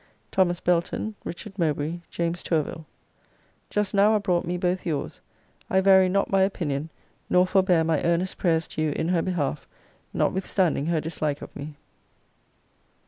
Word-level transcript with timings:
THOMAS 0.31 0.61
BELTON, 0.61 1.13
RICHARD 1.23 1.59
MOWBRAY, 1.59 2.01
JAMES 2.09 2.41
TOURVILLE. 2.41 2.87
Just 3.69 3.93
now 3.93 4.13
are 4.13 4.19
brought 4.19 4.45
me 4.47 4.57
both 4.57 4.83
yours. 4.83 5.21
I 5.69 5.79
vary 5.79 6.09
not 6.09 6.31
my 6.31 6.41
opinion, 6.41 6.89
nor 7.29 7.45
forbear 7.45 7.83
my 7.83 8.01
earnest 8.03 8.39
prayers 8.39 8.65
to 8.69 8.81
you 8.81 8.93
in 8.93 9.09
her 9.09 9.21
behalf, 9.21 9.67
notwithstanding 10.11 10.87
her 10.87 11.01
dislike 11.01 11.43
of 11.43 11.55
me. 11.55 11.75